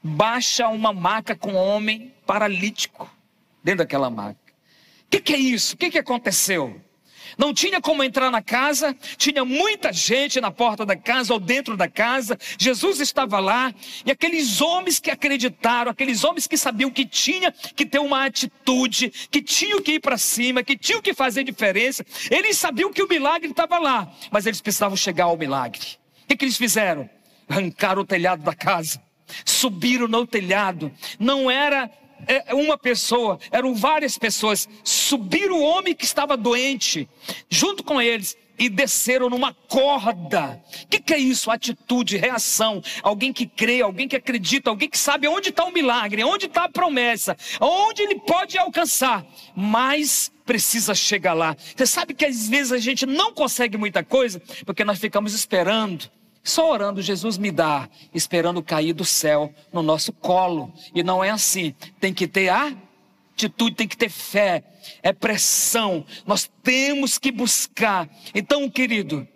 [0.03, 3.11] baixa uma maca com um homem paralítico
[3.63, 4.39] dentro daquela maca.
[5.07, 5.75] O que, que, é isso?
[5.75, 6.81] O que, que aconteceu?
[7.41, 11.75] Não tinha como entrar na casa, tinha muita gente na porta da casa ou dentro
[11.75, 12.39] da casa.
[12.59, 13.73] Jesus estava lá
[14.05, 19.09] e aqueles homens que acreditaram, aqueles homens que sabiam que tinha que ter uma atitude,
[19.31, 23.09] que tinham que ir para cima, que tinham que fazer diferença, eles sabiam que o
[23.09, 25.81] milagre estava lá, mas eles precisavam chegar ao milagre.
[26.25, 27.09] O que, que eles fizeram?
[27.49, 29.03] Arrancaram o telhado da casa,
[29.47, 30.93] subiram no telhado.
[31.19, 31.91] Não era
[32.53, 37.09] uma pessoa, eram várias pessoas, subiram o homem que estava doente,
[37.49, 40.63] junto com eles, e desceram numa corda.
[40.85, 41.51] O que, que, é isso?
[41.51, 42.83] Atitude, reação.
[43.03, 46.65] Alguém que crê, alguém que acredita, alguém que sabe onde está o milagre, onde está
[46.65, 49.25] a promessa, onde ele pode alcançar,
[49.57, 51.57] mas precisa chegar lá.
[51.75, 56.11] Você sabe que às vezes a gente não consegue muita coisa porque nós ficamos esperando
[56.43, 60.73] Só orando, Jesus me dá, esperando cair do céu no nosso colo.
[60.95, 61.75] E não é assim.
[62.01, 64.65] Tem que ter atitude, tem que ter fé,
[65.03, 66.05] é pressão.
[66.27, 68.09] Nós temos que buscar.
[68.35, 69.27] Então, querido,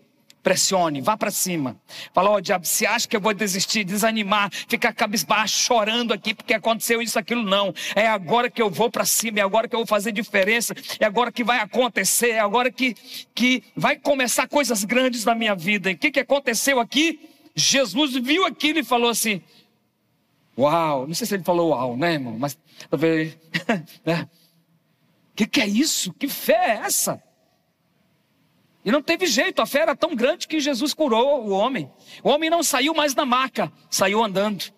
[0.44, 1.74] pressione, vá para cima.
[2.12, 6.34] Fala, ó, oh, diabo, você acha que eu vou desistir, desanimar, ficar cabisbaixo, chorando aqui
[6.34, 7.42] porque aconteceu isso, aquilo?
[7.42, 7.74] Não.
[7.96, 11.06] É agora que eu vou para cima, é agora que eu vou fazer diferença, é
[11.06, 12.94] agora que vai acontecer, é agora que,
[13.34, 15.90] que vai começar coisas grandes na minha vida.
[15.90, 17.18] E o que, que aconteceu aqui?
[17.56, 19.40] Jesus viu aquilo e falou assim:
[20.58, 22.36] Uau, não sei se ele falou uau, né, irmão?
[22.38, 22.58] Mas
[22.90, 23.38] talvez.
[24.04, 24.28] né?
[25.32, 26.12] O que, que é isso?
[26.12, 27.20] Que fé é essa?
[28.84, 31.90] E não teve jeito, a fé era tão grande que Jesus curou o homem.
[32.22, 34.72] O homem não saiu mais da maca, saiu andando.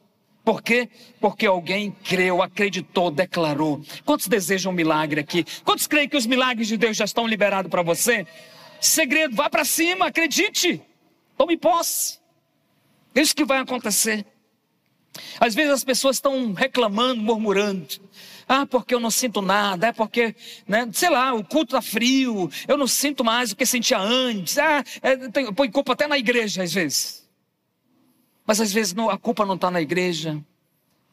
[0.44, 0.88] Por quê?
[1.20, 3.82] Porque alguém creu, acreditou, declarou.
[4.04, 5.44] Quantos desejam um milagre aqui?
[5.64, 8.24] Quantos creem que os milagres de Deus já estão liberados para você?
[8.80, 10.80] Segredo, vá para cima, acredite.
[11.36, 12.20] Tome posse.
[13.12, 14.24] É isso que vai acontecer.
[15.41, 18.01] Às vezes as pessoas estão reclamando, murmurando.
[18.49, 20.35] Ah, porque eu não sinto nada, é porque,
[20.69, 24.57] né, sei lá, o culto está frio, eu não sinto mais o que sentia antes.
[24.57, 27.27] Ah, é, tem, põe culpa até na igreja às vezes.
[28.47, 30.41] Mas às vezes não, a culpa não está na igreja,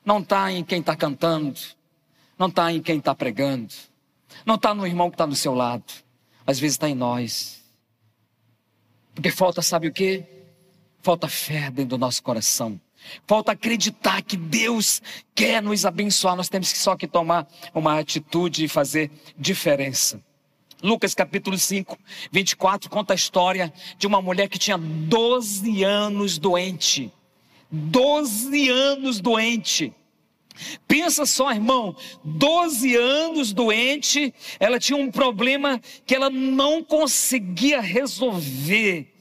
[0.06, 1.60] não está em quem está cantando,
[2.38, 3.74] não está em quem está pregando,
[4.46, 5.92] não está no irmão que está do seu lado,
[6.46, 7.64] às vezes está em nós.
[9.16, 10.24] Porque falta, sabe o que?
[11.02, 12.80] Falta fé dentro do nosso coração.
[13.28, 15.02] Falta acreditar que Deus
[15.34, 16.36] quer nos abençoar.
[16.36, 20.22] Nós temos só que tomar uma atitude e fazer diferença.
[20.82, 21.98] Lucas capítulo 5,
[22.30, 27.12] 24 conta a história de uma mulher que tinha 12 anos doente.
[27.72, 29.94] 12 anos doente.
[30.88, 39.13] Pensa só, irmão, 12 anos doente, ela tinha um problema que ela não conseguia resolver.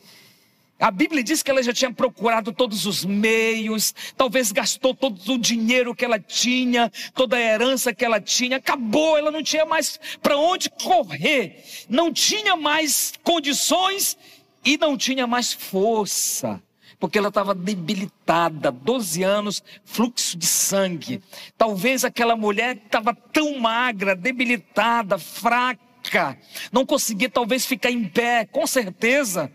[0.82, 5.38] A Bíblia diz que ela já tinha procurado todos os meios, talvez gastou todo o
[5.38, 10.00] dinheiro que ela tinha, toda a herança que ela tinha, acabou, ela não tinha mais
[10.20, 14.18] para onde correr, não tinha mais condições
[14.64, 16.60] e não tinha mais força,
[16.98, 21.22] porque ela estava debilitada, 12 anos, fluxo de sangue.
[21.56, 26.36] Talvez aquela mulher estava tão magra, debilitada, fraca,
[26.72, 29.48] não conseguia talvez ficar em pé, com certeza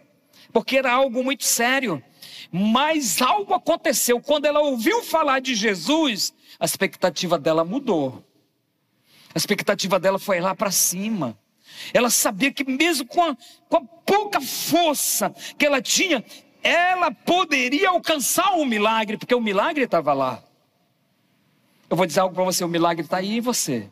[0.58, 2.02] porque era algo muito sério.
[2.52, 4.20] Mas algo aconteceu.
[4.20, 8.26] Quando ela ouviu falar de Jesus, a expectativa dela mudou.
[9.36, 11.38] A expectativa dela foi lá para cima.
[11.94, 13.38] Ela sabia que, mesmo com a,
[13.70, 15.30] com a pouca força
[15.60, 16.26] que ela tinha,
[16.64, 20.44] ela poderia alcançar o um milagre, porque o milagre estava lá.
[21.88, 23.92] Eu vou dizer algo para você: o milagre está aí em você.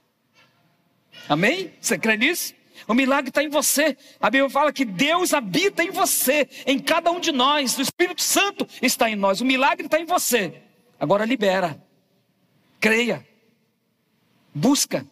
[1.29, 1.71] Amém?
[1.79, 2.55] Você crê nisso?
[2.87, 3.97] O milagre está em você.
[4.19, 7.77] A Bíblia fala que Deus habita em você, em cada um de nós.
[7.77, 9.41] O Espírito Santo está em nós.
[9.41, 10.61] O milagre está em você.
[10.99, 11.81] Agora libera.
[12.79, 13.25] Creia.
[14.53, 15.05] Busca.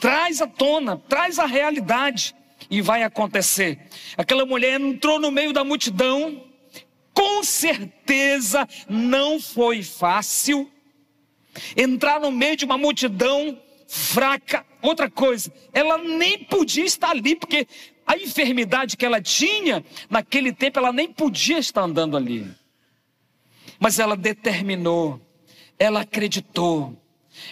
[0.00, 2.34] Traz à tona, traz a realidade.
[2.68, 3.78] E vai acontecer.
[4.16, 6.42] Aquela mulher entrou no meio da multidão.
[7.14, 10.70] Com certeza não foi fácil.
[11.76, 14.65] Entrar no meio de uma multidão fraca.
[14.86, 17.66] Outra coisa, ela nem podia estar ali, porque
[18.06, 22.48] a enfermidade que ela tinha, naquele tempo, ela nem podia estar andando ali.
[23.80, 25.20] Mas ela determinou,
[25.76, 26.96] ela acreditou,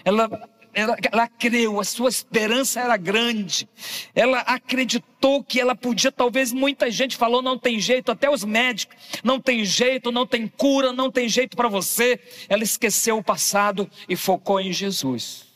[0.04, 0.30] ela,
[0.72, 3.68] ela, ela creu, a sua esperança era grande.
[4.14, 8.96] Ela acreditou que ela podia, talvez muita gente falou: não tem jeito, até os médicos,
[9.24, 12.20] não tem jeito, não tem cura, não tem jeito para você.
[12.48, 15.52] Ela esqueceu o passado e focou em Jesus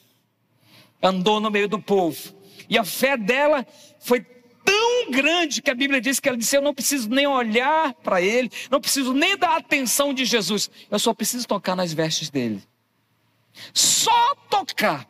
[1.02, 2.34] andou no meio do povo.
[2.68, 3.66] E a fé dela
[4.00, 4.20] foi
[4.64, 8.20] tão grande que a Bíblia diz que ela disse: Eu não preciso nem olhar para
[8.20, 12.62] ele, não preciso nem dar atenção de Jesus, eu só preciso tocar nas vestes dele.
[13.72, 15.08] Só tocar.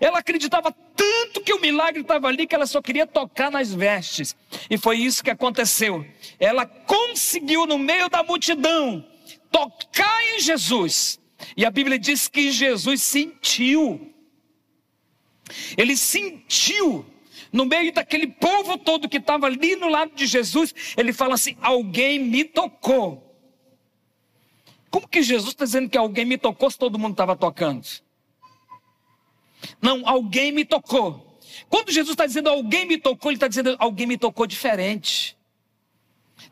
[0.00, 4.34] Ela acreditava tanto que o milagre estava ali que ela só queria tocar nas vestes.
[4.70, 6.04] E foi isso que aconteceu.
[6.40, 9.06] Ela conseguiu, no meio da multidão,
[9.50, 11.20] tocar em Jesus.
[11.56, 14.14] E a Bíblia diz que Jesus sentiu
[15.76, 17.04] ele sentiu,
[17.52, 21.56] no meio daquele povo todo que estava ali no lado de Jesus, ele fala assim:
[21.60, 23.22] Alguém me tocou.
[24.90, 27.86] Como que Jesus está dizendo que alguém me tocou se todo mundo estava tocando?
[29.80, 31.38] Não, alguém me tocou.
[31.68, 35.36] Quando Jesus está dizendo alguém me tocou, ele está dizendo alguém me tocou diferente.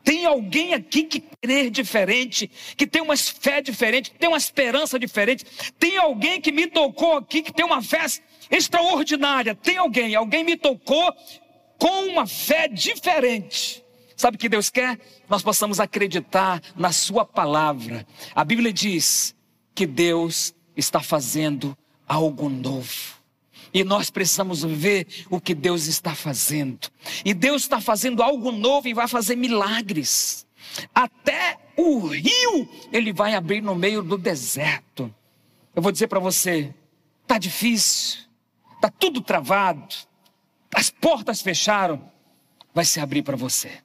[0.02, 4.98] Tem alguém aqui que crê diferente, que tem uma fé diferente, que tem uma esperança
[4.98, 5.44] diferente.
[5.78, 8.04] Tem alguém que me tocou aqui, que tem uma fé
[8.50, 9.54] extraordinária.
[9.54, 11.12] Tem alguém, alguém me tocou
[11.78, 13.84] com uma fé diferente.
[14.16, 14.98] Sabe o que Deus quer?
[15.28, 18.06] Nós possamos acreditar na Sua palavra.
[18.34, 19.34] A Bíblia diz
[19.74, 21.76] que Deus está fazendo
[22.06, 23.14] algo novo.
[23.72, 26.88] E nós precisamos ver o que Deus está fazendo.
[27.24, 30.46] E Deus está fazendo algo novo e vai fazer milagres.
[30.94, 35.12] Até o rio ele vai abrir no meio do deserto.
[35.74, 36.72] Eu vou dizer para você,
[37.26, 38.20] tá difícil,
[38.84, 39.94] tá tudo travado,
[40.74, 42.12] as portas fecharam,
[42.74, 43.80] vai se abrir para você.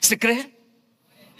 [0.00, 0.50] Você crê?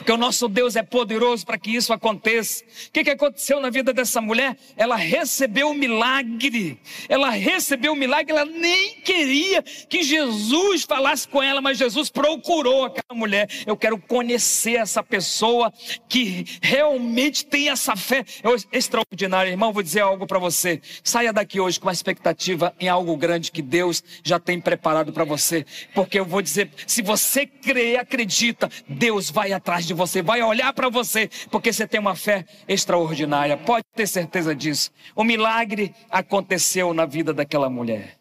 [0.02, 2.64] Porque o nosso Deus é poderoso para que isso aconteça.
[2.64, 4.56] O que, que aconteceu na vida dessa mulher?
[4.76, 6.76] Ela recebeu o milagre.
[7.08, 8.32] Ela recebeu o milagre.
[8.32, 13.48] Ela nem queria que Jesus falasse com ela, mas Jesus procurou aquela mulher.
[13.64, 15.72] Eu quero conhecer essa pessoa
[16.08, 18.24] que realmente tem essa fé
[18.72, 19.50] extraordinária.
[19.50, 20.80] Irmão, vou dizer algo para você.
[21.04, 25.22] Saia daqui hoje com uma expectativa em algo grande que Deus já tem preparado para
[25.22, 25.64] você.
[25.94, 30.42] Porque eu vou dizer, se você crê acredita, Deus vai atrás de de você, vai
[30.42, 33.56] olhar para você, porque você tem uma fé extraordinária.
[33.56, 34.90] Pode ter certeza disso.
[35.14, 38.18] O milagre aconteceu na vida daquela mulher.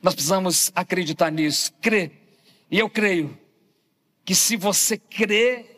[0.00, 2.12] Nós precisamos acreditar nisso, crer.
[2.70, 3.36] E eu creio
[4.24, 5.76] que se você crer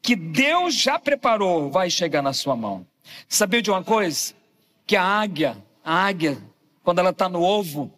[0.00, 2.86] que Deus já preparou, vai chegar na sua mão.
[3.28, 4.32] Sabia de uma coisa?
[4.86, 6.38] Que a águia, a águia,
[6.84, 7.92] quando ela está no ovo,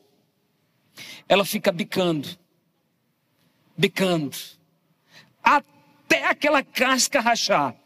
[1.28, 2.28] ela fica bicando,
[3.76, 4.36] bicando,
[5.42, 5.79] até
[6.10, 7.76] até aquela casca rachar.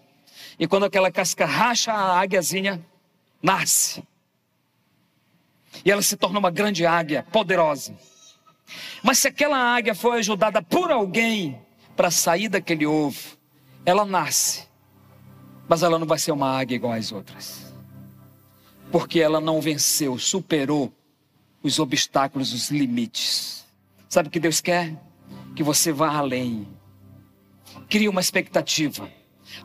[0.58, 2.84] E quando aquela casca racha, a águiazinha
[3.42, 4.02] nasce.
[5.84, 7.94] E ela se torna uma grande águia, poderosa.
[9.02, 11.60] Mas se aquela águia foi ajudada por alguém
[11.94, 13.36] para sair daquele ovo,
[13.84, 14.66] ela nasce.
[15.68, 17.74] Mas ela não vai ser uma águia igual às outras.
[18.90, 20.90] Porque ela não venceu, superou
[21.62, 23.66] os obstáculos, os limites.
[24.08, 24.94] Sabe o que Deus quer?
[25.54, 26.66] Que você vá além
[27.88, 29.08] Crie uma expectativa.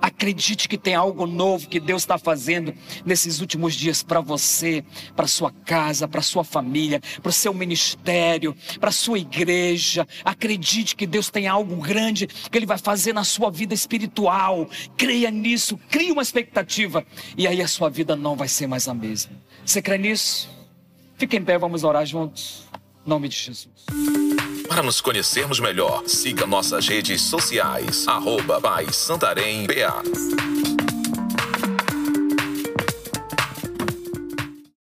[0.02, 2.74] Acredite que tem algo novo que Deus está fazendo
[3.06, 4.84] nesses últimos dias para você,
[5.16, 10.08] para sua casa, para sua família, para o seu ministério, para sua igreja.
[10.24, 14.70] Acredite que Deus tem algo grande que Ele vai fazer na sua vida espiritual.
[14.98, 17.06] Creia nisso, crie uma expectativa
[17.38, 19.32] e aí a sua vida não vai ser mais a mesma.
[19.66, 20.50] Você crê nisso?
[21.18, 22.64] Fique em pé, vamos orar juntos.
[23.06, 24.29] Em nome de Jesus.
[24.70, 28.08] Para nos conhecermos melhor, siga nossas redes sociais.
[28.08, 30.59] Arroba Pai Santarém BA.